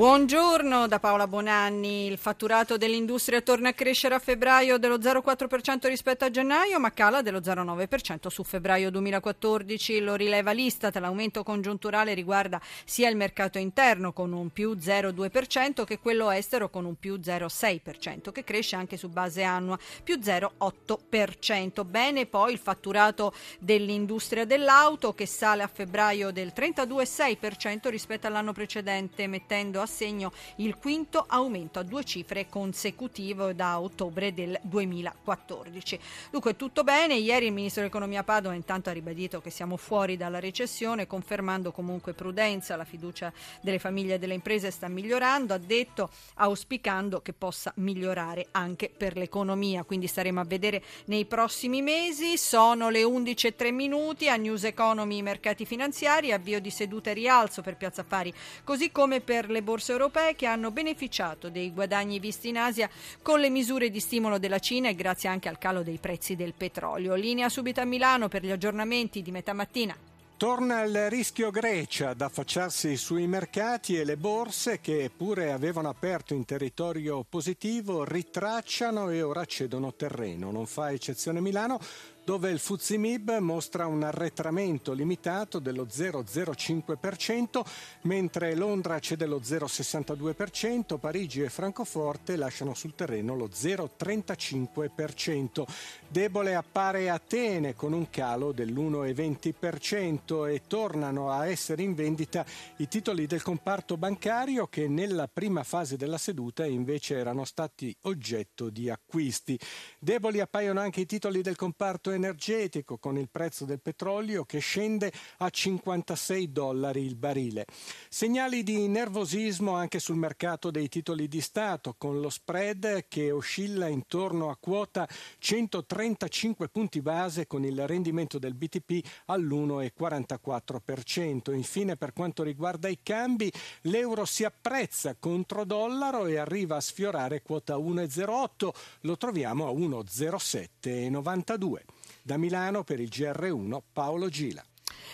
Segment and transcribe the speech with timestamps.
[0.00, 2.06] Buongiorno da Paola Bonanni.
[2.06, 7.20] Il fatturato dell'industria torna a crescere a febbraio dello 0,4% rispetto a gennaio, ma cala
[7.20, 10.00] dello 0,9% su febbraio 2014.
[10.00, 10.96] Lo rileva l'Istat.
[10.96, 16.86] L'aumento congiunturale riguarda sia il mercato interno con un più 0,2% che quello estero con
[16.86, 21.84] un più 0,6%, che cresce anche su base annua, più 0,8%.
[21.84, 29.26] Bene poi il fatturato dell'industria dell'auto che sale a febbraio del 32,6% rispetto all'anno precedente,
[29.26, 36.00] mettendo a segno il quinto aumento a due cifre consecutivo da ottobre del 2014.
[36.30, 40.40] Dunque tutto bene, ieri il ministro dell'economia Padova intanto ha ribadito che siamo fuori dalla
[40.40, 46.10] recessione, confermando comunque prudenza, la fiducia delle famiglie e delle imprese sta migliorando, ha detto
[46.34, 52.88] auspicando che possa migliorare anche per l'economia, quindi staremo a vedere nei prossimi mesi, sono
[52.90, 54.28] le 11.03 minuti.
[54.28, 59.20] A News Economy mercati finanziari, avvio di seduta e rialzo per Piazza Affari, così come
[59.20, 62.88] per le borse borse europee che hanno beneficiato dei guadagni visti in Asia
[63.22, 66.52] con le misure di stimolo della Cina e grazie anche al calo dei prezzi del
[66.54, 67.14] petrolio.
[67.14, 69.96] Linea subito a Milano per gli aggiornamenti di metà mattina.
[70.36, 76.34] Torna il rischio Grecia ad affacciarsi sui mercati e le borse che pure avevano aperto
[76.34, 80.50] in territorio positivo ritracciano e ora cedono terreno.
[80.50, 81.78] Non fa eccezione Milano
[82.24, 87.62] dove il Fuzimib mostra un arretramento limitato dello 0,05%,
[88.02, 95.64] mentre Londra cede lo 0,62%, Parigi e Francoforte lasciano sul terreno lo 0,35%.
[96.08, 102.44] Debole appare Atene con un calo dell'1,20% e tornano a essere in vendita
[102.76, 108.68] i titoli del comparto bancario che nella prima fase della seduta invece erano stati oggetto
[108.70, 109.58] di acquisti.
[109.98, 115.10] Deboli appaiono anche i titoli del comparto energetico con il prezzo del petrolio che scende
[115.38, 117.66] a 56 dollari il barile.
[118.08, 123.88] Segnali di nervosismo anche sul mercato dei titoli di Stato con lo spread che oscilla
[123.88, 131.54] intorno a quota 135 punti base con il rendimento del BTP all'1,44%.
[131.54, 137.42] Infine per quanto riguarda i cambi l'euro si apprezza contro dollaro e arriva a sfiorare
[137.42, 138.70] quota 1,08,
[139.02, 141.99] lo troviamo a 1,0792.
[142.22, 144.62] Da Milano per il GR1 Paolo Gila.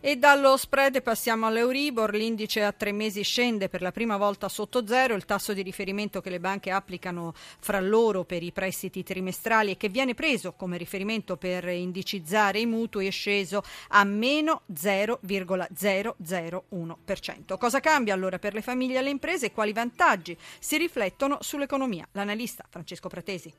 [0.00, 4.86] E dallo spread passiamo all'Euribor, l'indice a tre mesi scende per la prima volta sotto
[4.86, 9.72] zero, il tasso di riferimento che le banche applicano fra loro per i prestiti trimestrali
[9.72, 17.58] e che viene preso come riferimento per indicizzare i mutui è sceso a meno 0,001%.
[17.58, 22.06] Cosa cambia allora per le famiglie e le imprese e quali vantaggi si riflettono sull'economia?
[22.12, 23.52] L'analista Francesco Pratesi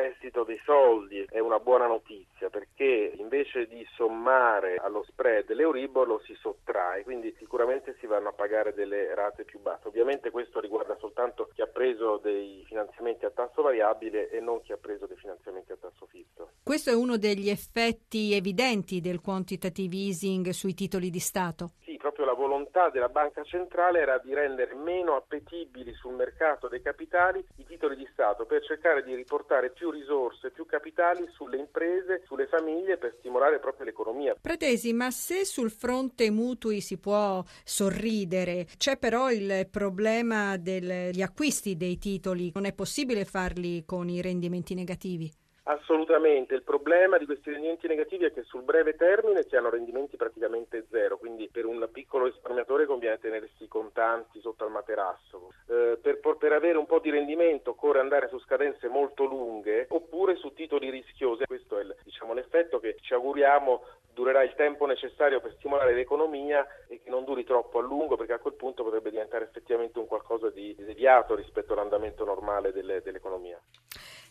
[0.00, 6.22] prestito dei soldi è una buona notizia perché invece di sommare allo spread l'Euribor lo
[6.24, 9.88] si sottrae, quindi sicuramente si vanno a pagare delle rate più basse.
[9.88, 14.72] Ovviamente questo riguarda soltanto chi ha preso dei finanziamenti a tasso variabile e non chi
[14.72, 16.50] ha preso dei finanziamenti a tasso fisso.
[16.62, 21.72] Questo è uno degli effetti evidenti del quantitative easing sui titoli di Stato.
[21.84, 26.80] Sì, proprio la volontà della Banca Centrale era di rendere meno appetibili sul mercato dei
[26.80, 32.22] capitali i titoli di Stato per cercare di riportare più risorse, più capitali sulle imprese,
[32.24, 34.34] sulle famiglie per stimolare proprio l'economia.
[34.40, 41.76] Pratesi, ma se sul fronte mutui si può sorridere, c'è però il problema degli acquisti
[41.76, 45.30] dei titoli, non è possibile farli con i rendimenti negativi?
[45.64, 50.16] Assolutamente, il problema di questi rendimenti negativi è che sul breve termine si hanno rendimenti
[50.16, 55.52] praticamente zero, quindi per un piccolo risparmiatore conviene tenersi i contanti sotto al materasso.
[55.68, 60.34] Eh, per, per, avere un po' di rendimento occorre andare su scadenze molto lunghe oppure
[60.36, 61.44] su titoli rischiosi.
[61.44, 66.66] Questo è il, diciamo, l'effetto che ci auguriamo durerà il tempo necessario per stimolare l'economia
[66.88, 70.06] e che non duri troppo a lungo perché a quel punto potrebbe diventare effettivamente un
[70.06, 73.60] qualcosa di deviato rispetto all'andamento normale delle, dell'economia.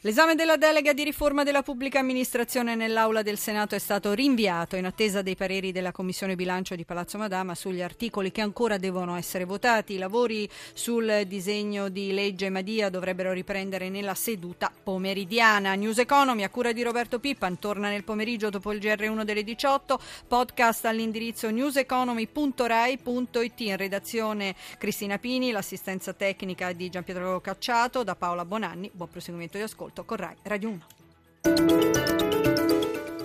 [0.04, 4.86] L'esame della delega di riforma della pubblica amministrazione nell'Aula del Senato è stato rinviato in
[4.86, 9.44] attesa dei pareri della Commissione Bilancio di Palazzo Madama sugli articoli che ancora devono essere
[9.44, 9.96] votati.
[9.96, 15.74] I lavori sul disegno di legge Madia dovrebbero riprendere nella seduta pomeridiana.
[15.74, 20.00] News Economy a cura di Roberto Pippan torna nel pomeriggio dopo il GR1 delle 18.
[20.30, 23.60] Podcast all'indirizzo newseconomy.rai.it.
[23.60, 28.90] In redazione Cristina Pini, l'assistenza tecnica di Gianpietro Cacciato, da Paola Bonanni.
[28.94, 30.86] Buon proseguimento di ascolto con Rai Radio 1.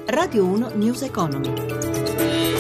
[0.06, 2.53] Radio 1 News Economy.